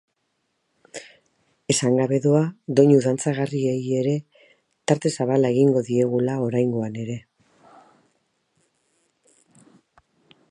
Esan 1.73 1.93
gabe 1.99 2.17
doa 2.25 2.39
doinu 2.79 2.97
dantzagarriei 3.07 3.81
ere 3.99 4.15
tarte 4.91 5.13
zabala 5.17 5.53
egingo 5.57 5.83
diegula 5.91 6.41
oraingoan 6.49 6.97
ere. 7.07 7.19